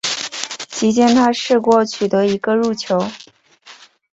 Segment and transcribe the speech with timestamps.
[0.67, 2.97] 其间他试过取得一个入球。